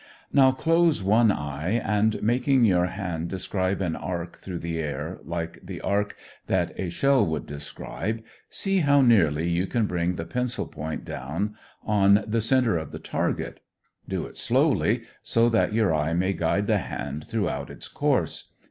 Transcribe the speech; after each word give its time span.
Now 0.33 0.51
close 0.51 1.03
one 1.03 1.31
eye 1.31 1.73
and 1.85 2.23
making 2.23 2.65
your 2.65 2.87
hand 2.87 3.27
describe 3.27 3.81
an 3.81 3.95
arc 3.95 4.35
through 4.35 4.57
the 4.57 4.79
air, 4.79 5.19
like 5.23 5.59
the 5.63 5.79
arc 5.81 6.17
that 6.47 6.73
a 6.79 6.89
shell 6.89 7.23
would 7.27 7.45
describe, 7.45 8.23
see 8.49 8.79
how 8.79 9.03
nearly 9.03 9.47
you 9.47 9.67
can 9.67 9.85
bring 9.85 10.15
the 10.15 10.25
pencil 10.25 10.65
point 10.65 11.05
down 11.05 11.55
on 11.85 12.23
the 12.25 12.41
center 12.41 12.77
of 12.77 12.89
the 12.91 12.97
target. 12.97 13.59
Do 14.09 14.25
it 14.25 14.37
slowly, 14.37 15.03
so 15.21 15.49
that 15.49 15.71
your 15.71 15.93
eye 15.93 16.13
may 16.13 16.33
guide 16.33 16.65
the 16.65 16.79
hand 16.79 17.27
throughout 17.27 17.69
its 17.69 17.87
course. 17.87 18.45